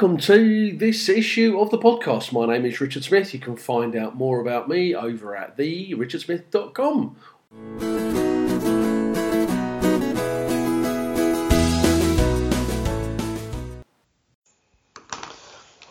welcome 0.00 0.16
to 0.16 0.74
this 0.78 1.10
issue 1.10 1.60
of 1.60 1.68
the 1.68 1.76
podcast. 1.76 2.32
My 2.32 2.46
name 2.46 2.64
is 2.64 2.80
Richard 2.80 3.04
Smith. 3.04 3.34
You 3.34 3.38
can 3.38 3.54
find 3.54 3.94
out 3.94 4.16
more 4.16 4.40
about 4.40 4.66
me 4.66 4.94
over 4.94 5.36
at 5.36 5.58
therichardsmith.com. 5.58 7.16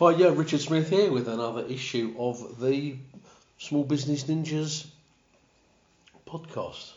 Hi, 0.00 0.10
yeah, 0.16 0.32
Richard 0.34 0.60
Smith 0.60 0.90
here 0.90 1.12
with 1.12 1.28
another 1.28 1.64
issue 1.66 2.12
of 2.18 2.60
the 2.60 2.96
Small 3.58 3.84
Business 3.84 4.24
Ninjas 4.24 4.86
podcast. 6.26 6.94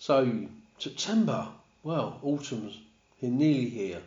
So, 0.00 0.48
September, 0.76 1.46
well, 1.84 2.18
autumn's 2.24 2.80
nearly 3.22 3.68
here. 3.68 4.02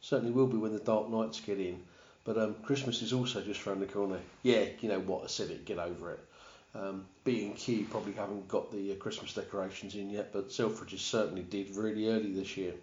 Certainly 0.00 0.32
will 0.32 0.46
be 0.46 0.56
when 0.56 0.72
the 0.72 0.78
dark 0.78 1.08
nights 1.10 1.40
get 1.40 1.58
in. 1.58 1.82
But 2.24 2.38
um, 2.38 2.54
Christmas 2.62 3.02
is 3.02 3.12
also 3.12 3.40
just 3.40 3.66
around 3.66 3.80
the 3.80 3.86
corner. 3.86 4.18
Yeah, 4.42 4.64
you 4.80 4.88
know 4.88 5.00
what, 5.00 5.24
I 5.24 5.26
said 5.28 5.50
it, 5.50 5.64
get 5.64 5.78
over 5.78 6.12
it. 6.12 6.20
Um, 6.74 7.06
B&Q 7.24 7.86
probably 7.90 8.12
haven't 8.12 8.46
got 8.48 8.70
the 8.70 8.92
uh, 8.92 8.94
Christmas 8.96 9.34
decorations 9.34 9.94
in 9.94 10.10
yet, 10.10 10.32
but 10.32 10.50
Selfridges 10.50 10.98
certainly 10.98 11.42
did 11.42 11.74
really 11.74 12.08
early 12.08 12.32
this 12.32 12.56
year. 12.56 12.74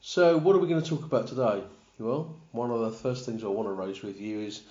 So, 0.00 0.36
what 0.36 0.54
are 0.56 0.58
we 0.58 0.68
going 0.68 0.82
to 0.82 0.88
talk 0.88 1.04
about 1.04 1.28
today? 1.28 1.62
Well, 1.98 2.36
one 2.52 2.70
of 2.70 2.80
the 2.80 2.90
first 2.90 3.24
things 3.26 3.42
I 3.42 3.48
want 3.48 3.68
to 3.68 3.72
raise 3.72 4.02
with 4.02 4.20
you 4.20 4.40
is 4.40 4.62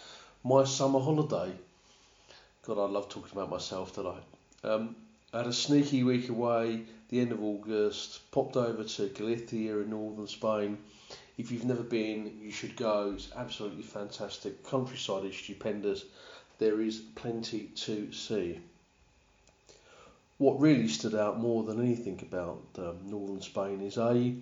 my 0.43 0.63
summer 0.63 0.99
holiday. 0.99 1.51
God, 2.65 2.77
I 2.77 2.89
love 2.89 3.09
talking 3.09 3.31
about 3.31 3.49
myself 3.49 3.93
today. 3.93 4.17
Um, 4.63 4.95
Had 5.37 5.45
a 5.45 5.53
sneaky 5.53 6.01
week 6.01 6.29
away, 6.29 6.81
the 7.09 7.19
end 7.19 7.31
of 7.31 7.43
August, 7.43 8.31
popped 8.31 8.57
over 8.57 8.83
to 8.83 9.09
Galicia 9.09 9.81
in 9.81 9.91
northern 9.91 10.25
Spain. 10.25 10.79
If 11.37 11.51
you've 11.51 11.63
never 11.63 11.83
been, 11.83 12.39
you 12.41 12.49
should 12.49 12.75
go. 12.75 13.11
It's 13.13 13.29
absolutely 13.35 13.83
fantastic. 13.83 14.63
Countryside 14.63 15.25
is 15.25 15.35
stupendous. 15.35 16.05
There 16.57 16.81
is 16.81 17.03
plenty 17.13 17.65
to 17.75 18.11
see. 18.11 18.61
What 20.39 20.59
really 20.59 20.87
stood 20.87 21.13
out 21.13 21.39
more 21.39 21.63
than 21.63 21.81
anything 21.81 22.19
about 22.23 22.63
um, 22.79 22.97
northern 23.03 23.41
Spain 23.41 23.81
is 23.81 23.99
A, 23.99 24.33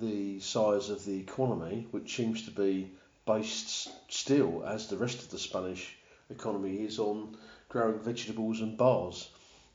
the 0.00 0.40
size 0.40 0.90
of 0.90 1.04
the 1.04 1.16
economy, 1.16 1.86
which 1.92 2.16
seems 2.16 2.44
to 2.46 2.50
be 2.50 2.90
based 3.24 3.88
still, 4.12 4.64
as 4.66 4.88
the 4.88 4.96
rest 4.96 5.20
of 5.20 5.30
the 5.30 5.38
Spanish 5.38 5.94
economy 6.28 6.78
is, 6.78 6.98
on 6.98 7.36
growing 7.68 8.00
vegetables 8.00 8.60
and 8.62 8.76
bars. 8.76 9.28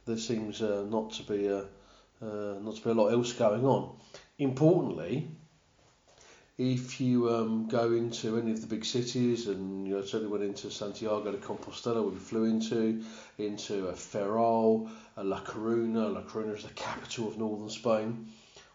There 0.10 0.18
seems 0.18 0.60
uh, 0.64 0.88
not 0.90 1.12
to 1.12 1.24
be 1.24 1.46
a 1.46 1.60
uh, 1.60 2.58
not 2.60 2.76
to 2.78 2.82
be 2.84 2.90
a 2.90 2.94
lot 2.94 3.10
else 3.10 3.32
going 3.34 3.64
on. 3.64 3.96
Importantly, 4.40 5.30
if 6.58 7.00
you 7.00 7.30
um, 7.30 7.68
go 7.68 7.94
into 7.94 8.40
any 8.40 8.52
of 8.52 8.60
the 8.60 8.66
big 8.66 8.86
cities, 8.86 9.48
and 9.48 9.88
you 9.88 9.94
know, 9.94 10.02
certainly 10.02 10.32
went 10.32 10.44
into 10.44 10.72
Santiago 10.72 11.32
de 11.32 11.38
Compostela, 11.38 12.04
we 12.04 12.18
flew 12.18 12.46
into, 12.46 13.04
into 13.38 13.90
a 13.90 13.94
Ferrol, 13.94 14.90
a 15.16 15.24
La 15.24 15.42
Coruna. 15.42 16.12
La 16.12 16.24
Coruna 16.24 16.58
is 16.58 16.64
the 16.64 16.74
capital 16.74 17.28
of 17.28 17.38
northern 17.38 17.70
Spain 17.70 18.30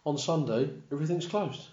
on 0.05 0.17
Sunday, 0.17 0.69
everything's 0.89 1.27
closed. 1.27 1.67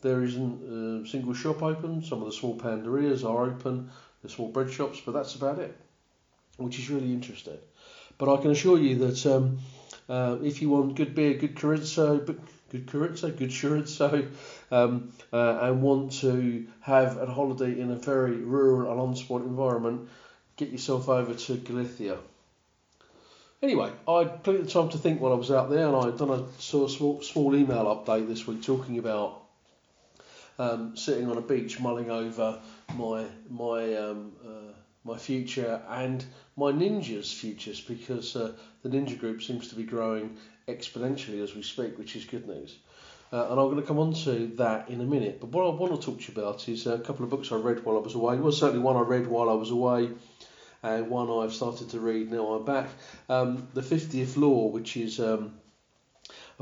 There 0.00 0.22
isn't 0.22 1.04
a 1.04 1.08
single 1.08 1.34
shop 1.34 1.60
open. 1.60 2.04
Some 2.04 2.20
of 2.20 2.26
the 2.26 2.32
small 2.32 2.56
panderias 2.56 3.24
are 3.24 3.46
open, 3.46 3.90
the 4.22 4.28
small 4.28 4.48
bread 4.48 4.70
shops, 4.70 5.00
but 5.04 5.12
that's 5.12 5.34
about 5.34 5.58
it, 5.58 5.76
which 6.56 6.78
is 6.78 6.88
really 6.88 7.12
interesting. 7.12 7.58
But 8.18 8.32
I 8.32 8.40
can 8.40 8.50
assure 8.50 8.78
you 8.78 8.96
that 8.98 9.26
um, 9.26 9.58
uh, 10.08 10.38
if 10.42 10.62
you 10.62 10.70
want 10.70 10.94
good 10.94 11.14
beer, 11.14 11.34
good 11.34 11.54
chorizo, 11.54 12.24
good 12.70 12.86
chorizo, 12.86 13.36
good 13.36 13.50
chorizo, 13.50 14.30
um, 14.70 15.12
uh, 15.32 15.58
and 15.62 15.82
want 15.82 16.12
to 16.20 16.66
have 16.80 17.16
a 17.18 17.26
holiday 17.26 17.78
in 17.78 17.90
a 17.90 17.96
very 17.96 18.36
rural 18.36 18.90
and 18.90 19.00
on-spot 19.00 19.42
environment, 19.42 20.08
get 20.56 20.70
yourself 20.70 21.08
over 21.08 21.34
to 21.34 21.56
Galicia. 21.56 22.18
Anyway, 23.62 23.92
I 24.08 24.18
had 24.18 24.42
plenty 24.42 24.60
of 24.60 24.72
time 24.72 24.88
to 24.88 24.98
think 24.98 25.20
while 25.20 25.32
I 25.32 25.36
was 25.36 25.50
out 25.50 25.70
there, 25.70 25.86
and 25.86 25.96
I 25.96 26.10
done 26.16 26.30
a 26.30 26.60
sort 26.60 26.90
of 26.90 26.96
small, 26.96 27.22
small 27.22 27.54
email 27.54 27.84
update 27.84 28.26
this 28.26 28.46
week 28.46 28.62
talking 28.62 28.98
about 28.98 29.42
um, 30.58 30.96
sitting 30.96 31.30
on 31.30 31.38
a 31.38 31.40
beach 31.40 31.78
mulling 31.78 32.10
over 32.10 32.60
my 32.96 33.24
my 33.48 33.94
um, 33.94 34.32
uh, 34.44 34.72
my 35.04 35.16
future 35.16 35.82
and 35.88 36.24
my 36.56 36.70
ninjas' 36.70 37.34
futures 37.34 37.80
because 37.80 38.36
uh, 38.36 38.52
the 38.82 38.88
ninja 38.88 39.18
group 39.18 39.42
seems 39.42 39.68
to 39.68 39.74
be 39.74 39.82
growing 39.82 40.36
exponentially 40.68 41.42
as 41.42 41.54
we 41.54 41.62
speak, 41.62 41.98
which 41.98 42.14
is 42.16 42.24
good 42.24 42.46
news. 42.46 42.78
Uh, 43.32 43.48
and 43.50 43.58
I'm 43.58 43.70
going 43.70 43.80
to 43.80 43.82
come 43.82 43.98
on 43.98 44.12
to 44.12 44.48
that 44.58 44.90
in 44.90 45.00
a 45.00 45.04
minute. 45.04 45.40
But 45.40 45.50
what 45.50 45.64
I 45.64 45.74
want 45.74 45.98
to 45.98 46.06
talk 46.06 46.20
to 46.20 46.32
you 46.32 46.40
about 46.40 46.68
is 46.68 46.86
a 46.86 46.98
couple 46.98 47.24
of 47.24 47.30
books 47.30 47.50
I 47.50 47.56
read 47.56 47.84
while 47.84 47.96
I 47.96 48.00
was 48.00 48.14
away. 48.14 48.36
Well, 48.36 48.52
certainly 48.52 48.82
one 48.82 48.96
I 48.96 49.00
read 49.00 49.26
while 49.26 49.48
I 49.48 49.54
was 49.54 49.70
away 49.70 50.10
and 50.82 51.08
one 51.08 51.30
I've 51.30 51.54
started 51.54 51.90
to 51.90 52.00
read 52.00 52.30
now 52.30 52.54
I'm 52.54 52.64
back. 52.64 52.88
Um, 53.28 53.68
the 53.72 53.80
50th 53.80 54.36
Law, 54.36 54.66
which 54.66 54.96
is 54.96 55.20
um, 55.20 55.54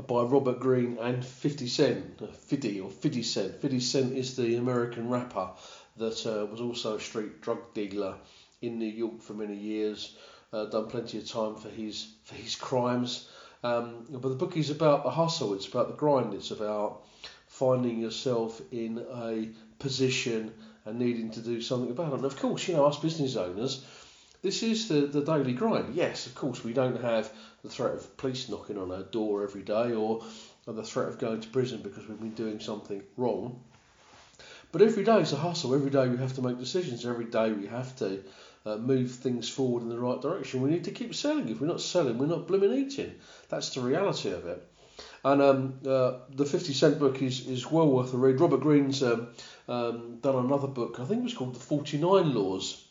by 0.07 0.21
Robert 0.21 0.59
Greene 0.59 0.97
and 0.99 1.25
50 1.25 1.67
Cent, 1.67 2.35
50 2.47 2.79
or 2.81 2.89
50 2.89 3.23
Cent. 3.23 3.61
50 3.61 3.79
Cent 3.79 4.17
is 4.17 4.35
the 4.35 4.55
American 4.55 5.09
rapper 5.09 5.49
that 5.97 6.25
uh, 6.25 6.45
was 6.45 6.61
also 6.61 6.95
a 6.95 6.99
street 6.99 7.41
drug 7.41 7.73
dealer 7.73 8.15
in 8.61 8.79
New 8.79 8.85
York 8.85 9.21
for 9.21 9.33
many 9.33 9.55
years. 9.55 10.15
Uh, 10.53 10.65
done 10.65 10.87
plenty 10.87 11.17
of 11.17 11.27
time 11.27 11.55
for 11.55 11.69
his 11.69 12.13
for 12.25 12.35
his 12.35 12.55
crimes. 12.55 13.29
Um, 13.63 14.05
but 14.09 14.29
the 14.29 14.35
book 14.35 14.57
is 14.57 14.69
about 14.69 15.03
the 15.03 15.11
hustle. 15.11 15.53
It's 15.53 15.67
about 15.67 15.87
the 15.87 15.95
grind. 15.95 16.33
It's 16.33 16.51
about 16.51 17.03
finding 17.47 17.99
yourself 17.99 18.61
in 18.71 19.05
a 19.13 19.49
position 19.79 20.53
and 20.85 20.97
needing 20.97 21.29
to 21.31 21.41
do 21.41 21.61
something 21.61 21.91
about 21.91 22.13
it. 22.13 22.15
And 22.15 22.25
of 22.25 22.39
course, 22.39 22.67
you 22.67 22.73
know, 22.73 22.85
us 22.85 22.97
business 22.97 23.35
owners, 23.35 23.85
this 24.41 24.63
is 24.63 24.87
the, 24.87 25.01
the 25.01 25.21
daily 25.23 25.53
grind. 25.53 25.93
Yes, 25.93 26.25
of 26.25 26.33
course, 26.33 26.63
we 26.63 26.73
don't 26.73 27.01
have 27.01 27.31
the 27.61 27.69
threat 27.69 27.93
of 27.93 28.17
police 28.17 28.49
knocking 28.49 28.77
on 28.77 28.91
our 28.91 29.03
door 29.03 29.43
every 29.43 29.61
day 29.61 29.93
or, 29.93 30.23
the 30.67 30.83
threat 30.83 31.09
of 31.09 31.19
going 31.19 31.41
to 31.41 31.49
prison 31.49 31.81
because 31.81 32.07
we've 32.07 32.19
been 32.19 32.33
doing 32.33 32.59
something 32.59 33.03
wrong. 33.17 33.61
But 34.71 34.81
every 34.81 35.03
day 35.03 35.19
is 35.19 35.33
a 35.33 35.37
hustle. 35.37 35.73
Every 35.73 35.89
day 35.89 36.07
we 36.07 36.17
have 36.17 36.35
to 36.35 36.41
make 36.41 36.57
decisions. 36.57 37.05
Every 37.05 37.25
day 37.25 37.51
we 37.51 37.67
have 37.67 37.95
to 37.97 38.23
uh, 38.65 38.77
move 38.77 39.11
things 39.11 39.49
forward 39.49 39.83
in 39.83 39.89
the 39.89 39.99
right 39.99 40.21
direction. 40.21 40.61
We 40.61 40.69
need 40.69 40.85
to 40.85 40.91
keep 40.91 41.13
selling. 41.13 41.49
If 41.49 41.59
we're 41.59 41.67
not 41.67 41.81
selling, 41.81 42.17
we're 42.17 42.27
not 42.27 42.47
blooming 42.47 42.73
eating. 42.73 43.15
That's 43.49 43.73
the 43.73 43.81
reality 43.81 44.31
of 44.31 44.45
it. 44.45 44.67
And 45.23 45.41
um, 45.41 45.79
uh, 45.85 46.19
the 46.29 46.45
50 46.45 46.73
Cent 46.73 46.99
book 46.99 47.21
is, 47.21 47.47
is 47.47 47.69
well 47.69 47.87
worth 47.87 48.13
a 48.13 48.17
read. 48.17 48.39
Robert 48.39 48.61
Greene's 48.61 49.03
um, 49.03 49.27
um, 49.67 50.17
done 50.21 50.45
another 50.45 50.67
book, 50.67 50.99
I 50.99 51.05
think 51.05 51.21
it 51.21 51.23
was 51.23 51.33
called 51.33 51.55
The 51.55 51.59
49 51.59 52.33
Laws 52.33 52.85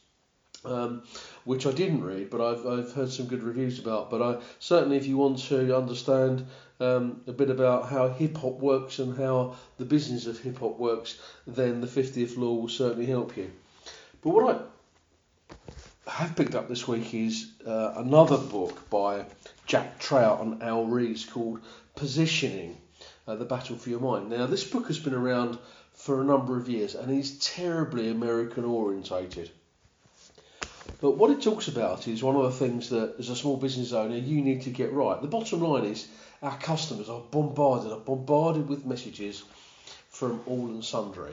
um, 0.65 1.03
which 1.44 1.66
I 1.66 1.72
didn't 1.72 2.04
read, 2.04 2.31
but 2.31 2.41
I've, 2.41 2.66
I've 2.66 2.93
heard 2.93 3.10
some 3.10 3.26
good 3.26 3.43
reviews 3.43 3.78
about. 3.78 4.10
But 4.10 4.22
I 4.22 4.43
certainly, 4.59 4.97
if 4.97 5.06
you 5.06 5.16
want 5.16 5.38
to 5.48 5.76
understand 5.76 6.47
um, 6.81 7.21
a 7.26 7.32
bit 7.32 7.50
about 7.50 7.88
how 7.88 8.09
hip 8.09 8.37
hop 8.37 8.59
works 8.59 8.98
and 8.98 9.16
how 9.16 9.56
the 9.78 9.84
business 9.84 10.26
of 10.26 10.38
hip 10.38 10.59
hop 10.59 10.78
works, 10.78 11.19
then 11.47 11.81
the 11.81 11.87
50th 11.87 12.37
Law 12.37 12.54
will 12.54 12.69
certainly 12.69 13.06
help 13.06 13.37
you. 13.37 13.50
But 14.22 14.31
what 14.31 14.71
I 16.06 16.10
have 16.10 16.37
picked 16.37 16.54
up 16.54 16.69
this 16.69 16.88
week 16.88 17.15
is 17.15 17.53
uh, 17.66 17.94
another 17.97 18.37
book 18.37 18.88
by 18.91 19.25
Jack 19.66 19.98
Trout 19.98 20.41
and 20.42 20.62
Al 20.62 20.84
Ries 20.87 21.25
called 21.25 21.60
Positioning 21.94 22.77
uh, 23.27 23.37
The 23.37 23.44
Battle 23.44 23.77
for 23.77 23.91
Your 23.91 24.00
Mind. 24.00 24.31
Now, 24.31 24.47
this 24.47 24.65
book 24.65 24.88
has 24.88 24.98
been 24.98 25.15
around 25.15 25.59
for 25.94 26.21
a 26.21 26.25
number 26.25 26.56
of 26.56 26.69
years 26.69 26.94
and 26.94 27.10
is 27.10 27.38
terribly 27.38 28.10
American 28.10 28.65
orientated. 28.65 29.50
But 31.00 31.16
what 31.16 31.30
it 31.30 31.40
talks 31.40 31.68
about 31.68 32.06
is 32.06 32.22
one 32.22 32.36
of 32.36 32.42
the 32.42 32.66
things 32.66 32.90
that, 32.90 33.14
as 33.18 33.30
a 33.30 33.36
small 33.36 33.56
business 33.56 33.92
owner, 33.92 34.16
you 34.16 34.42
need 34.42 34.62
to 34.62 34.70
get 34.70 34.92
right. 34.92 35.20
The 35.20 35.28
bottom 35.28 35.60
line 35.62 35.84
is 35.84 36.06
our 36.42 36.56
customers 36.58 37.08
are 37.08 37.22
bombarded, 37.30 37.91
are 37.91 38.00
bombarded 38.00 38.68
with 38.68 38.84
messages 38.84 39.42
from 40.10 40.42
all 40.47 40.66
and 40.66 40.84
sundry. 40.84 41.32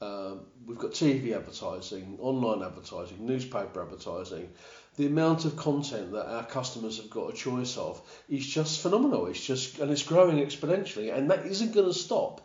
Um, 0.00 0.40
we've 0.66 0.78
got 0.78 0.92
TV 0.92 1.34
advertising, 1.34 2.18
online 2.20 2.62
advertising, 2.62 3.24
newspaper 3.24 3.82
advertising. 3.82 4.50
The 4.96 5.06
amount 5.06 5.44
of 5.44 5.56
content 5.56 6.12
that 6.12 6.26
our 6.26 6.44
customers 6.44 6.96
have 6.98 7.10
got 7.10 7.32
a 7.32 7.36
choice 7.36 7.76
of 7.76 8.00
is 8.28 8.46
just 8.46 8.80
phenomenal. 8.80 9.26
It's 9.26 9.44
just 9.44 9.78
and 9.78 9.90
it's 9.92 10.02
growing 10.02 10.38
exponentially, 10.44 11.16
and 11.16 11.30
that 11.30 11.46
isn't 11.46 11.72
going 11.72 11.86
to 11.86 11.94
stop. 11.94 12.40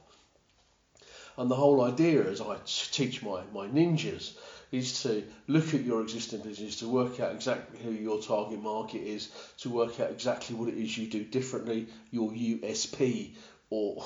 And 1.35 1.49
the 1.49 1.55
whole 1.55 1.83
idea, 1.83 2.23
as 2.29 2.41
I 2.41 2.57
teach 2.65 3.23
my 3.23 3.41
my 3.53 3.67
ninjas, 3.67 4.35
is 4.73 5.03
to 5.03 5.23
look 5.47 5.73
at 5.73 5.83
your 5.83 6.01
existing 6.01 6.41
business, 6.41 6.77
to 6.77 6.89
work 6.89 7.19
out 7.19 7.31
exactly 7.31 7.79
who 7.79 7.91
your 7.91 8.19
target 8.21 8.61
market 8.61 9.03
is, 9.03 9.29
to 9.59 9.69
work 9.69 9.99
out 9.99 10.09
exactly 10.09 10.55
what 10.55 10.67
it 10.67 10.75
is 10.75 10.97
you 10.97 11.07
do 11.07 11.23
differently, 11.23 11.87
your 12.11 12.31
USP 12.31 13.35
or 13.69 14.03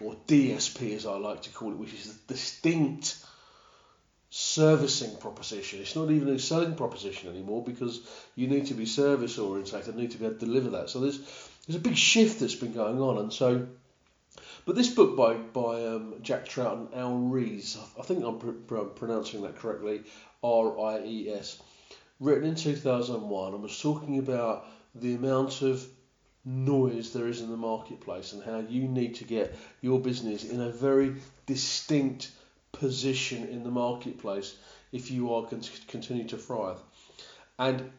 or 0.00 0.14
DSP 0.28 0.94
as 0.94 1.06
I 1.06 1.16
like 1.16 1.42
to 1.42 1.50
call 1.50 1.72
it, 1.72 1.78
which 1.78 1.92
is 1.92 2.06
a 2.06 2.32
distinct 2.32 3.16
servicing 4.30 5.16
proposition. 5.16 5.80
It's 5.80 5.96
not 5.96 6.12
even 6.12 6.28
a 6.28 6.38
selling 6.38 6.76
proposition 6.76 7.30
anymore 7.30 7.64
because 7.64 8.00
you 8.36 8.46
need 8.46 8.66
to 8.66 8.74
be 8.74 8.86
service 8.86 9.36
orientated, 9.36 9.96
need 9.96 10.12
to 10.12 10.18
be 10.18 10.26
able 10.26 10.38
to 10.38 10.46
deliver 10.46 10.70
that. 10.70 10.90
So 10.90 11.00
there's 11.00 11.18
there's 11.66 11.76
a 11.76 11.80
big 11.80 11.96
shift 11.96 12.38
that's 12.38 12.54
been 12.54 12.72
going 12.72 13.00
on, 13.00 13.18
and 13.18 13.32
so 13.32 13.66
But 14.64 14.76
this 14.76 14.88
book 14.88 15.16
by 15.16 15.34
by 15.34 15.84
um, 15.84 16.14
Jack 16.22 16.46
Trout 16.46 16.76
and 16.76 16.94
Al 16.94 17.16
Ries, 17.16 17.76
I 17.98 18.02
think 18.02 18.24
I'm 18.24 18.38
pr- 18.38 18.50
pr- 18.50 18.94
pronouncing 18.94 19.42
that 19.42 19.56
correctly, 19.56 20.02
R 20.42 20.78
I 20.78 21.04
E 21.04 21.30
S, 21.30 21.60
written 22.20 22.44
in 22.48 22.54
2001, 22.54 23.54
and 23.54 23.62
was 23.62 23.80
talking 23.80 24.18
about 24.18 24.66
the 24.94 25.14
amount 25.14 25.62
of 25.62 25.86
noise 26.44 27.12
there 27.12 27.28
is 27.28 27.40
in 27.40 27.50
the 27.50 27.56
marketplace 27.56 28.32
and 28.32 28.42
how 28.42 28.58
you 28.58 28.88
need 28.88 29.14
to 29.16 29.24
get 29.24 29.54
your 29.80 30.00
business 30.00 30.44
in 30.44 30.60
a 30.60 30.70
very 30.70 31.16
distinct 31.46 32.30
position 32.72 33.46
in 33.48 33.64
the 33.64 33.70
marketplace 33.70 34.56
if 34.92 35.10
you 35.10 35.34
are 35.34 35.42
going 35.42 35.60
to 35.60 35.86
continue 35.86 36.26
to 36.26 36.36
thrive. 36.36 36.78
And 37.58 37.90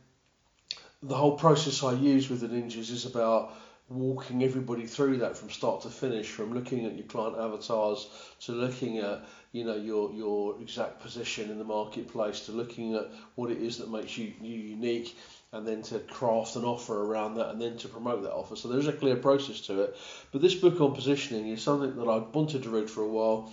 the 1.04 1.16
whole 1.16 1.38
process 1.38 1.84
I 1.84 1.94
use 1.94 2.30
with 2.30 2.42
the 2.42 2.48
ninjas 2.48 2.92
is 2.92 3.06
about 3.06 3.54
walking 3.90 4.44
everybody 4.44 4.86
through 4.86 5.18
that 5.18 5.36
from 5.36 5.50
start 5.50 5.82
to 5.82 5.90
finish, 5.90 6.28
from 6.28 6.54
looking 6.54 6.86
at 6.86 6.96
your 6.96 7.08
client 7.08 7.38
avatars 7.38 8.08
to 8.42 8.52
looking 8.52 9.00
at 9.00 9.26
you 9.52 9.64
know 9.64 9.76
your 9.76 10.12
your 10.14 10.62
exact 10.62 11.02
position 11.02 11.50
in 11.50 11.58
the 11.58 11.64
marketplace 11.64 12.46
to 12.46 12.52
looking 12.52 12.96
at 12.96 13.10
what 13.36 13.50
it 13.50 13.58
is 13.58 13.78
that 13.78 13.90
makes 13.90 14.18
you, 14.18 14.34
you 14.42 14.60
unique 14.60 15.18
and 15.52 15.68
then 15.68 15.82
to 15.82 16.00
craft 16.00 16.56
an 16.56 16.64
offer 16.64 17.04
around 17.04 17.36
that 17.36 17.50
and 17.50 17.62
then 17.62 17.76
to 17.78 17.88
promote 17.88 18.22
that 18.22 18.34
offer. 18.34 18.56
So 18.56 18.68
there's 18.68 18.88
a 18.88 18.94
clear 18.94 19.16
process 19.16 19.62
to 19.62 19.82
it. 19.82 19.98
But 20.32 20.42
this 20.42 20.54
book 20.54 20.80
on 20.80 20.94
positioning 20.94 21.48
is 21.48 21.64
something 21.64 21.96
that 21.96 22.08
I've 22.08 22.34
wanted 22.36 22.64
to 22.64 22.70
read 22.70 22.90
for 22.90 23.02
a 23.02 23.08
while. 23.08 23.52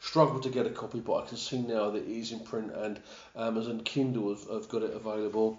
Struggled 0.00 0.42
to 0.42 0.50
get 0.50 0.66
a 0.66 0.70
copy, 0.70 1.00
but 1.00 1.24
I 1.24 1.26
can 1.26 1.38
see 1.38 1.60
now 1.60 1.90
that 1.90 2.04
it 2.04 2.08
is 2.08 2.32
in 2.32 2.40
print 2.40 2.70
and 2.72 3.00
Amazon 3.34 3.80
Kindle 3.80 4.28
have, 4.28 4.48
have 4.48 4.68
got 4.68 4.82
it 4.82 4.94
available. 4.94 5.58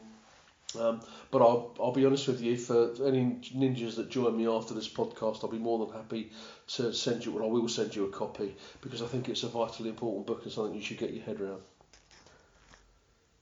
Um, 0.78 1.02
but 1.32 1.42
I'll, 1.42 1.76
I'll 1.80 1.92
be 1.92 2.06
honest 2.06 2.28
with 2.28 2.42
you, 2.42 2.56
for 2.56 2.92
any 3.04 3.40
ninjas 3.56 3.96
that 3.96 4.10
join 4.10 4.38
me 4.38 4.48
after 4.48 4.76
this 4.76 4.88
podcast, 4.88 5.44
I'll 5.44 5.50
be 5.50 5.58
more 5.58 5.84
than 5.84 5.96
happy 5.96 6.32
to 6.76 6.94
send 6.94 7.26
you, 7.26 7.32
well, 7.32 7.46
I 7.46 7.48
will 7.48 7.68
send 7.68 7.96
you 7.96 8.06
a 8.06 8.12
copy 8.12 8.56
because 8.82 9.02
I 9.02 9.08
think 9.08 9.30
it's 9.30 9.44
a 9.44 9.48
vitally 9.48 9.90
important 9.90 10.28
book 10.28 10.44
and 10.44 10.52
something 10.52 10.76
you 10.76 10.82
should 10.82 11.00
get 11.00 11.14
your 11.14 11.24
head 11.24 11.42
around. 11.42 11.62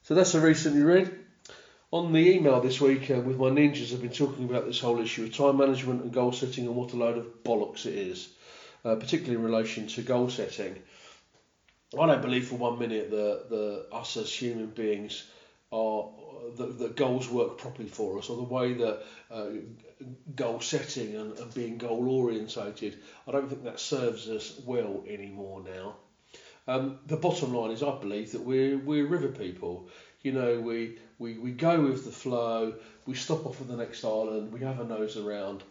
So 0.04 0.16
that's 0.16 0.36
a 0.36 0.40
recently 0.40 0.84
read. 0.84 1.14
On 1.92 2.14
the 2.14 2.20
email 2.20 2.62
this 2.62 2.80
week 2.80 3.12
uh, 3.12 3.20
with 3.20 3.38
my 3.38 3.50
ninjas, 3.50 3.94
I've 3.94 4.02
been 4.02 4.12
talking 4.12 4.50
about 4.50 4.66
this 4.66 4.80
whole 4.80 5.00
issue 5.00 5.26
of 5.26 5.36
time 5.36 5.58
management 5.58 6.04
and 6.04 6.14
goal 6.14 6.32
setting 6.32 6.66
and 6.66 6.76
what 6.76 6.94
a 6.94 6.98
load 6.98 7.18
of 7.18 7.44
bollocks 7.44 7.86
it 7.86 7.94
is, 7.94 8.30
uh, 8.86 8.96
particularly 8.96 9.36
in 9.36 9.44
relation 9.44 9.88
to 9.88 10.02
goal 10.02 10.30
setting. 10.30 10.82
I 11.98 12.06
don't 12.06 12.22
believe 12.22 12.48
for 12.48 12.56
one 12.56 12.80
minute 12.80 13.10
that 13.12 13.50
the 13.50 13.86
us 13.92 14.16
as 14.18 14.32
human 14.32 14.68
beings 14.68 15.24
are 15.72 16.10
that, 16.58 16.80
that 16.80 16.96
goals 16.96 17.30
work 17.30 17.58
properly 17.58 17.90
for 17.90 18.18
us, 18.18 18.30
or 18.30 18.38
the 18.38 18.44
way 18.44 18.74
that 18.74 19.04
uh, 19.32 19.48
goal 20.36 20.60
setting 20.62 21.16
and, 21.16 21.38
and 21.38 21.54
being 21.54 21.78
goal 21.78 22.10
orientated, 22.10 22.98
I 23.28 23.32
don't 23.32 23.50
think 23.50 23.64
that 23.64 23.80
serves 23.80 24.30
us 24.30 24.60
well 24.66 25.04
anymore 25.08 25.62
now. 25.64 25.96
Um, 26.68 27.00
the 27.06 27.18
bottom 27.18 27.54
line 27.54 27.72
is, 27.72 27.84
I 27.84 27.98
believe 27.98 28.34
that 28.34 28.42
we're 28.42 28.78
we're 28.78 29.08
river 29.08 29.30
people. 29.30 29.88
You 30.22 30.34
know, 30.34 30.60
we, 30.60 30.98
we 31.20 31.38
we 31.38 31.52
go 31.52 31.82
with 31.82 32.06
the 32.06 32.12
flow. 32.12 32.74
We 33.06 33.16
stop 33.16 33.46
off 33.46 33.62
at 33.62 33.68
the 33.68 33.78
next 33.78 34.04
island. 34.04 34.52
We 34.52 34.60
have 34.62 34.80
a 34.80 34.84
nose 34.84 35.16
around, 35.18 35.64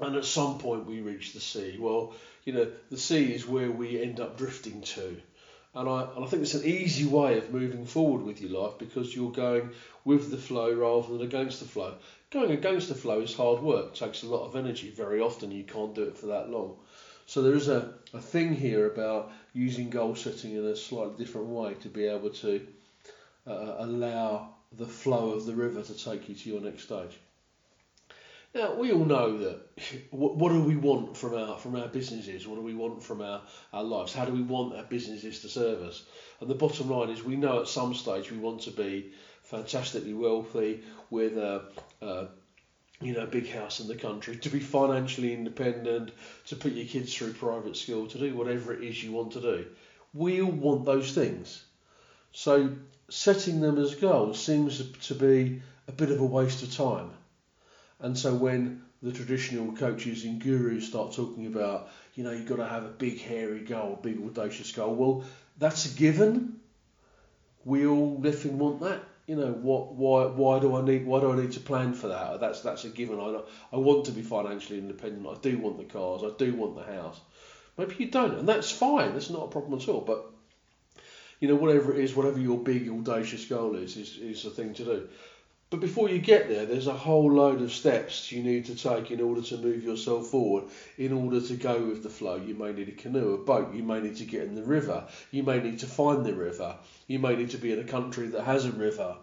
and 0.00 0.16
at 0.16 0.24
some 0.24 0.58
point 0.58 0.86
we 0.86 1.00
reach 1.00 1.32
the 1.32 1.40
sea. 1.40 1.78
Well, 1.80 2.14
you 2.44 2.52
know, 2.52 2.70
the 2.90 2.98
sea 2.98 3.32
is 3.32 3.48
where 3.48 3.70
we 3.70 4.02
end 4.02 4.20
up 4.20 4.36
drifting 4.36 4.82
to. 4.82 5.16
And 5.74 5.88
I, 5.88 6.02
and 6.14 6.24
I 6.24 6.28
think 6.28 6.42
it's 6.42 6.54
an 6.54 6.64
easy 6.64 7.04
way 7.04 7.36
of 7.36 7.52
moving 7.52 7.84
forward 7.84 8.22
with 8.22 8.40
your 8.40 8.62
life 8.62 8.78
because 8.78 9.14
you're 9.14 9.32
going 9.32 9.70
with 10.04 10.30
the 10.30 10.36
flow 10.36 10.72
rather 10.72 11.12
than 11.12 11.26
against 11.26 11.58
the 11.60 11.66
flow. 11.66 11.94
Going 12.30 12.52
against 12.52 12.88
the 12.88 12.94
flow 12.94 13.20
is 13.20 13.34
hard 13.34 13.60
work, 13.60 13.86
it 13.86 13.94
takes 13.96 14.22
a 14.22 14.28
lot 14.28 14.46
of 14.46 14.54
energy. 14.54 14.90
Very 14.90 15.20
often 15.20 15.50
you 15.50 15.64
can't 15.64 15.94
do 15.94 16.04
it 16.04 16.16
for 16.16 16.26
that 16.26 16.48
long. 16.48 16.76
So 17.26 17.42
there 17.42 17.54
is 17.54 17.68
a, 17.68 17.94
a 18.12 18.20
thing 18.20 18.54
here 18.54 18.86
about 18.86 19.32
using 19.52 19.90
goal 19.90 20.14
setting 20.14 20.52
in 20.52 20.64
a 20.64 20.76
slightly 20.76 21.16
different 21.16 21.48
way 21.48 21.74
to 21.74 21.88
be 21.88 22.04
able 22.04 22.30
to 22.30 22.66
uh, 23.46 23.76
allow 23.78 24.54
the 24.72 24.86
flow 24.86 25.30
of 25.30 25.46
the 25.46 25.54
river 25.54 25.82
to 25.82 26.04
take 26.04 26.28
you 26.28 26.34
to 26.34 26.50
your 26.50 26.60
next 26.60 26.84
stage. 26.84 27.18
Now 28.54 28.74
we 28.74 28.92
all 28.92 29.04
know 29.04 29.38
that. 29.38 29.60
What, 30.10 30.36
what 30.36 30.52
do 30.52 30.62
we 30.62 30.76
want 30.76 31.16
from 31.16 31.34
our 31.34 31.58
from 31.58 31.74
our 31.74 31.88
businesses? 31.88 32.46
What 32.46 32.54
do 32.54 32.62
we 32.62 32.74
want 32.74 33.02
from 33.02 33.20
our, 33.20 33.42
our 33.72 33.82
lives? 33.82 34.14
How 34.14 34.24
do 34.24 34.32
we 34.32 34.42
want 34.42 34.76
our 34.76 34.84
businesses 34.84 35.40
to 35.40 35.48
serve 35.48 35.82
us? 35.82 36.04
And 36.40 36.48
the 36.48 36.54
bottom 36.54 36.88
line 36.88 37.10
is, 37.10 37.24
we 37.24 37.34
know 37.34 37.60
at 37.60 37.68
some 37.68 37.94
stage 37.94 38.30
we 38.30 38.38
want 38.38 38.62
to 38.62 38.70
be 38.70 39.12
fantastically 39.42 40.14
wealthy 40.14 40.82
with 41.10 41.36
a, 41.36 41.64
a 42.00 42.28
you 43.00 43.12
know, 43.12 43.26
big 43.26 43.50
house 43.50 43.80
in 43.80 43.88
the 43.88 43.96
country, 43.96 44.36
to 44.36 44.48
be 44.48 44.60
financially 44.60 45.34
independent, 45.34 46.12
to 46.46 46.56
put 46.56 46.72
your 46.72 46.86
kids 46.86 47.14
through 47.14 47.32
private 47.32 47.76
school, 47.76 48.06
to 48.06 48.18
do 48.18 48.34
whatever 48.36 48.72
it 48.72 48.82
is 48.82 49.02
you 49.02 49.12
want 49.12 49.32
to 49.32 49.40
do. 49.40 49.66
We 50.12 50.40
all 50.40 50.50
want 50.50 50.84
those 50.84 51.12
things. 51.12 51.64
So 52.32 52.70
setting 53.10 53.60
them 53.60 53.78
as 53.78 53.96
goals 53.96 54.40
seems 54.40 54.90
to 54.90 55.14
be 55.14 55.60
a 55.88 55.92
bit 55.92 56.12
of 56.12 56.20
a 56.20 56.24
waste 56.24 56.62
of 56.62 56.72
time. 56.72 57.10
And 58.04 58.18
so 58.18 58.34
when 58.34 58.82
the 59.02 59.12
traditional 59.12 59.72
coaches 59.72 60.24
and 60.24 60.38
gurus 60.38 60.86
start 60.86 61.14
talking 61.14 61.46
about, 61.46 61.88
you 62.14 62.22
know, 62.22 62.32
you've 62.32 62.46
got 62.46 62.56
to 62.56 62.66
have 62.66 62.84
a 62.84 62.88
big 62.88 63.18
hairy 63.18 63.60
goal, 63.60 63.98
a 63.98 64.02
big 64.02 64.20
audacious 64.22 64.72
goal, 64.72 64.94
well, 64.94 65.24
that's 65.56 65.90
a 65.90 65.96
given. 65.96 66.60
We 67.64 67.86
all 67.86 68.20
live 68.20 68.44
and 68.44 68.60
want 68.60 68.82
that. 68.82 69.00
You 69.26 69.36
know, 69.36 69.52
what, 69.52 69.94
why, 69.94 70.26
why 70.26 70.58
do 70.58 70.76
I 70.76 70.84
need, 70.84 71.06
why 71.06 71.20
do 71.20 71.32
I 71.32 71.36
need 71.36 71.52
to 71.52 71.60
plan 71.60 71.94
for 71.94 72.08
that? 72.08 72.40
That's, 72.40 72.60
that's 72.60 72.84
a 72.84 72.90
given. 72.90 73.18
I, 73.18 73.40
I 73.72 73.78
want 73.78 74.04
to 74.04 74.12
be 74.12 74.20
financially 74.20 74.80
independent. 74.80 75.26
I 75.26 75.40
do 75.40 75.56
want 75.56 75.78
the 75.78 75.84
cars. 75.84 76.20
I 76.22 76.36
do 76.36 76.52
want 76.54 76.76
the 76.76 76.84
house. 76.84 77.18
Maybe 77.78 77.94
you 78.00 78.10
don't, 78.10 78.34
and 78.34 78.46
that's 78.46 78.70
fine. 78.70 79.14
That's 79.14 79.30
not 79.30 79.44
a 79.44 79.48
problem 79.48 79.80
at 79.80 79.88
all. 79.88 80.02
But 80.02 80.26
you 81.40 81.48
know, 81.48 81.56
whatever 81.56 81.94
it 81.94 82.04
is, 82.04 82.14
whatever 82.14 82.38
your 82.38 82.58
big 82.58 82.88
audacious 82.88 83.46
goal 83.46 83.76
is, 83.76 83.96
is, 83.96 84.18
is 84.18 84.42
the 84.42 84.50
thing 84.50 84.74
to 84.74 84.84
do. 84.84 85.08
But 85.74 85.80
before 85.80 86.08
you 86.08 86.20
get 86.20 86.48
there, 86.48 86.66
there's 86.66 86.86
a 86.86 86.92
whole 86.92 87.32
load 87.32 87.60
of 87.60 87.72
steps 87.72 88.30
you 88.30 88.44
need 88.44 88.66
to 88.66 88.76
take 88.76 89.10
in 89.10 89.20
order 89.20 89.42
to 89.42 89.56
move 89.56 89.82
yourself 89.82 90.28
forward, 90.28 90.66
in 90.98 91.12
order 91.12 91.40
to 91.40 91.56
go 91.56 91.82
with 91.86 92.04
the 92.04 92.08
flow. 92.08 92.36
You 92.36 92.54
may 92.54 92.72
need 92.72 92.90
a 92.90 92.92
canoe, 92.92 93.34
a 93.34 93.38
boat, 93.38 93.74
you 93.74 93.82
may 93.82 94.00
need 94.00 94.14
to 94.18 94.24
get 94.24 94.44
in 94.44 94.54
the 94.54 94.62
river, 94.62 95.04
you 95.32 95.42
may 95.42 95.60
need 95.60 95.80
to 95.80 95.88
find 95.88 96.24
the 96.24 96.32
river, 96.32 96.76
you 97.08 97.18
may 97.18 97.34
need 97.34 97.50
to 97.50 97.58
be 97.58 97.72
in 97.72 97.80
a 97.80 97.90
country 97.90 98.28
that 98.28 98.44
has 98.44 98.66
a 98.66 98.70
river. 98.70 99.16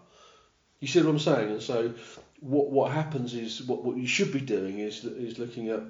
You 0.80 0.88
see 0.88 1.00
what 1.00 1.08
I'm 1.08 1.18
saying? 1.20 1.52
And 1.52 1.62
so, 1.62 1.94
what 2.40 2.68
what 2.68 2.92
happens 2.92 3.32
is 3.32 3.62
what, 3.62 3.82
what 3.82 3.96
you 3.96 4.06
should 4.06 4.30
be 4.30 4.42
doing 4.42 4.78
is 4.78 5.06
is 5.06 5.38
looking 5.38 5.70
at 5.70 5.80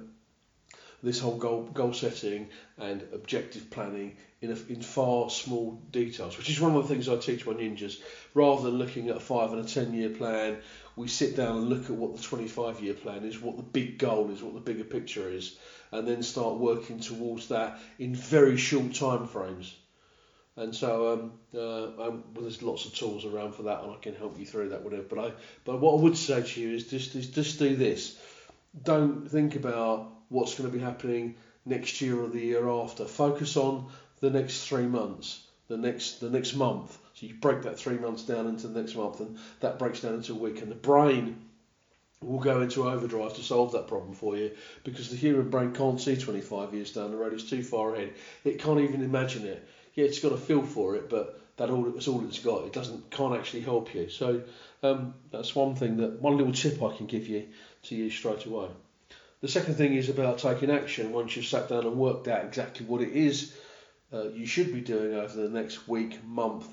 this 1.03 1.19
whole 1.19 1.37
goal 1.37 1.63
goal 1.73 1.93
setting 1.93 2.47
and 2.77 3.05
objective 3.13 3.69
planning 3.69 4.15
in 4.41 4.51
a, 4.51 4.57
in 4.71 4.81
far 4.81 5.29
small 5.29 5.79
details, 5.91 6.37
which 6.37 6.49
is 6.49 6.59
one 6.59 6.75
of 6.75 6.87
the 6.87 6.93
things 6.93 7.07
I 7.07 7.17
teach 7.17 7.45
my 7.45 7.53
ninjas. 7.53 8.01
Rather 8.33 8.63
than 8.63 8.79
looking 8.79 9.09
at 9.09 9.17
a 9.17 9.19
five 9.19 9.51
and 9.53 9.63
a 9.63 9.67
ten 9.67 9.93
year 9.93 10.09
plan, 10.09 10.57
we 10.95 11.07
sit 11.07 11.35
down 11.35 11.57
and 11.57 11.69
look 11.69 11.85
at 11.85 11.91
what 11.91 12.15
the 12.15 12.21
25 12.21 12.81
year 12.81 12.93
plan 12.93 13.23
is, 13.23 13.41
what 13.41 13.57
the 13.57 13.63
big 13.63 13.97
goal 13.97 14.31
is, 14.31 14.41
what 14.41 14.53
the 14.53 14.59
bigger 14.59 14.83
picture 14.83 15.29
is, 15.29 15.55
and 15.91 16.07
then 16.07 16.23
start 16.23 16.55
working 16.55 16.99
towards 16.99 17.49
that 17.49 17.79
in 17.99 18.15
very 18.15 18.57
short 18.57 18.93
time 18.93 19.27
frames. 19.27 19.75
And 20.55 20.75
so 20.75 21.13
um, 21.13 21.31
uh, 21.55 21.85
um, 21.85 22.23
well, 22.33 22.41
there's 22.41 22.61
lots 22.61 22.85
of 22.85 22.93
tools 22.93 23.25
around 23.25 23.55
for 23.55 23.63
that, 23.63 23.83
and 23.83 23.91
I 23.91 23.97
can 23.97 24.13
help 24.13 24.39
you 24.39 24.45
through 24.45 24.69
that, 24.69 24.83
whatever. 24.83 25.03
But 25.03 25.19
I, 25.19 25.31
but 25.65 25.79
what 25.79 25.97
I 25.97 26.01
would 26.01 26.17
say 26.17 26.43
to 26.43 26.61
you 26.61 26.75
is 26.75 26.89
just, 26.89 27.15
is 27.15 27.27
just 27.27 27.57
do 27.57 27.75
this. 27.75 28.17
Don't 28.83 29.29
think 29.29 29.55
about 29.55 30.11
what's 30.33 30.55
going 30.55 30.69
to 30.69 30.75
be 30.75 30.83
happening 30.83 31.35
next 31.65 32.01
year 32.01 32.19
or 32.19 32.27
the 32.27 32.41
year 32.41 32.67
after. 32.67 33.05
Focus 33.05 33.55
on 33.55 33.89
the 34.19 34.29
next 34.29 34.67
three 34.67 34.87
months, 34.87 35.45
the 35.67 35.77
next 35.77 36.19
the 36.19 36.29
next 36.29 36.55
month. 36.55 36.97
So 37.13 37.27
you 37.27 37.35
break 37.35 37.61
that 37.61 37.77
three 37.77 37.97
months 37.97 38.23
down 38.23 38.47
into 38.47 38.67
the 38.67 38.81
next 38.81 38.95
month, 38.95 39.19
and 39.19 39.37
that 39.59 39.79
breaks 39.79 40.01
down 40.01 40.15
into 40.15 40.33
a 40.33 40.35
week. 40.35 40.61
And 40.61 40.71
the 40.71 40.75
brain 40.75 41.49
will 42.21 42.39
go 42.39 42.61
into 42.61 42.89
overdrive 42.89 43.35
to 43.35 43.43
solve 43.43 43.73
that 43.73 43.87
problem 43.87 44.13
for 44.13 44.35
you 44.35 44.51
because 44.83 45.09
the 45.09 45.17
human 45.17 45.49
brain 45.49 45.73
can't 45.73 45.99
see 46.01 46.15
25 46.15 46.73
years 46.73 46.93
down 46.93 47.11
the 47.11 47.17
road. 47.17 47.33
It's 47.33 47.49
too 47.49 47.63
far 47.63 47.93
ahead. 47.93 48.13
It 48.43 48.59
can't 48.59 48.79
even 48.79 49.03
imagine 49.03 49.45
it. 49.45 49.67
Yeah, 49.93 50.05
it's 50.05 50.19
got 50.19 50.31
a 50.31 50.37
feel 50.37 50.63
for 50.63 50.95
it, 50.95 51.09
but 51.09 51.39
that 51.57 51.69
all 51.69 51.83
that's 51.83 52.07
all 52.07 52.25
it's 52.25 52.39
got. 52.39 52.65
It 52.65 52.73
doesn't 52.73 53.11
can't 53.11 53.35
actually 53.35 53.61
help 53.61 53.93
you. 53.93 54.09
So 54.09 54.41
um, 54.81 55.13
that's 55.31 55.55
one 55.55 55.75
thing 55.75 55.97
that 55.97 56.19
one 56.21 56.37
little 56.37 56.53
tip 56.53 56.81
I 56.81 56.95
can 56.95 57.05
give 57.05 57.27
you 57.27 57.47
to 57.83 57.95
use 57.95 58.13
straight 58.15 58.45
away. 58.45 58.69
The 59.43 59.49
second 59.49 59.73
thing 59.73 59.93
is 59.93 60.07
about 60.07 60.37
taking 60.37 60.71
action 60.71 61.11
once 61.11 61.35
you've 61.35 61.45
sat 61.45 61.67
down 61.67 61.85
and 61.85 61.97
worked 61.97 62.29
out 62.29 62.45
exactly 62.45 62.85
what 62.85 63.01
it 63.01 63.11
is 63.11 63.53
uh, 64.13 64.29
you 64.29 64.45
should 64.45 64.73
be 64.73 64.79
doing 64.79 65.15
over 65.15 65.35
the 65.35 65.49
next 65.49 65.85
week, 65.85 66.23
month, 66.23 66.65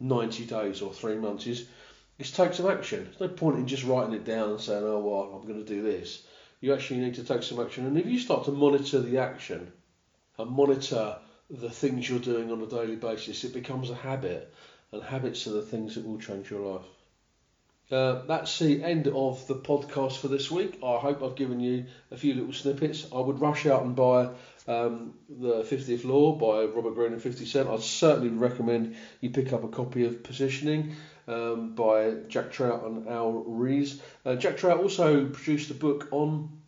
90 0.00 0.46
days 0.46 0.80
or 0.80 0.94
three 0.94 1.16
months 1.16 1.46
is, 1.46 1.66
is 2.18 2.30
take 2.30 2.54
some 2.54 2.70
action. 2.70 3.04
There's 3.04 3.20
no 3.20 3.28
point 3.28 3.58
in 3.58 3.66
just 3.66 3.84
writing 3.84 4.14
it 4.14 4.24
down 4.24 4.48
and 4.48 4.58
saying, 4.58 4.82
oh, 4.82 5.00
well, 5.00 5.38
I'm 5.38 5.46
going 5.46 5.62
to 5.62 5.74
do 5.74 5.82
this. 5.82 6.22
You 6.62 6.72
actually 6.72 7.00
need 7.00 7.16
to 7.16 7.22
take 7.22 7.42
some 7.42 7.60
action. 7.60 7.84
And 7.86 7.98
if 7.98 8.06
you 8.06 8.18
start 8.18 8.46
to 8.46 8.50
monitor 8.50 9.02
the 9.02 9.18
action 9.18 9.70
and 10.38 10.50
monitor 10.50 11.18
the 11.50 11.68
things 11.68 12.08
you're 12.08 12.18
doing 12.18 12.50
on 12.50 12.62
a 12.62 12.66
daily 12.66 12.96
basis, 12.96 13.44
it 13.44 13.52
becomes 13.52 13.90
a 13.90 13.94
habit. 13.94 14.54
And 14.90 15.02
habits 15.02 15.46
are 15.46 15.52
the 15.52 15.60
things 15.60 15.96
that 15.96 16.06
will 16.06 16.18
change 16.18 16.50
your 16.50 16.76
life. 16.76 16.86
Uh, 17.90 18.22
that's 18.26 18.58
the 18.58 18.82
end 18.84 19.08
of 19.08 19.46
the 19.48 19.56
podcast 19.56 20.18
for 20.18 20.28
this 20.28 20.50
week. 20.50 20.78
I 20.84 20.98
hope 20.98 21.22
I've 21.22 21.34
given 21.34 21.58
you 21.58 21.86
a 22.10 22.16
few 22.16 22.34
little 22.34 22.52
snippets. 22.52 23.06
I 23.12 23.18
would 23.18 23.40
rush 23.40 23.66
out 23.66 23.82
and 23.82 23.96
buy 23.96 24.30
um, 24.68 25.14
the 25.28 25.62
50th 25.62 26.04
Law 26.04 26.36
by 26.36 26.72
Robert 26.72 26.94
Greene 26.94 27.12
and 27.12 27.22
50 27.22 27.44
Cent. 27.46 27.68
I'd 27.68 27.80
certainly 27.80 28.28
recommend 28.28 28.96
you 29.20 29.30
pick 29.30 29.52
up 29.52 29.64
a 29.64 29.68
copy 29.68 30.06
of 30.06 30.22
Positioning 30.22 30.94
um, 31.26 31.74
by 31.74 32.12
Jack 32.28 32.52
Trout 32.52 32.84
and 32.84 33.08
Al 33.08 33.32
Ries. 33.46 34.00
Uh, 34.24 34.36
Jack 34.36 34.56
Trout 34.56 34.78
also 34.78 35.26
produced 35.26 35.70
a 35.70 35.74
book 35.74 36.08
on. 36.12 36.60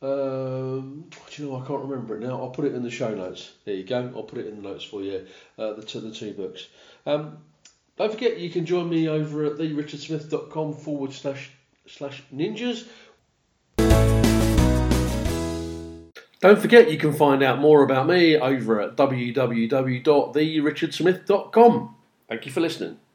Um, 0.00 1.10
do 1.30 1.42
you 1.42 1.48
know? 1.48 1.56
I 1.62 1.66
can't 1.66 1.82
remember 1.82 2.16
it 2.16 2.20
now. 2.20 2.38
I'll 2.38 2.50
put 2.50 2.64
it 2.64 2.74
in 2.74 2.82
the 2.82 2.90
show 2.90 3.14
notes. 3.14 3.52
There 3.64 3.74
you 3.74 3.84
go. 3.84 4.12
I'll 4.14 4.22
put 4.22 4.38
it 4.38 4.46
in 4.46 4.62
the 4.62 4.68
notes 4.68 4.84
for 4.84 5.02
you. 5.02 5.26
Uh, 5.58 5.74
the 5.74 5.82
two, 5.82 6.00
the 6.00 6.12
two 6.12 6.32
books. 6.32 6.66
Um, 7.06 7.38
don't 7.96 8.12
forget 8.12 8.38
you 8.38 8.50
can 8.50 8.66
join 8.66 8.88
me 8.88 9.08
over 9.08 9.44
at 9.44 9.52
therichardsmith.com 9.52 10.74
forward 10.74 11.12
slash 11.12 11.52
slash 11.86 12.24
ninjas. 12.32 12.88
Don't 16.40 16.60
forget 16.60 16.90
you 16.90 16.98
can 16.98 17.12
find 17.14 17.42
out 17.42 17.58
more 17.58 17.82
about 17.82 18.06
me 18.06 18.36
over 18.36 18.80
at 18.80 18.96
www.therichardsmith.com. 18.96 21.94
Thank 22.28 22.46
you 22.46 22.52
for 22.52 22.60
listening. 22.60 22.98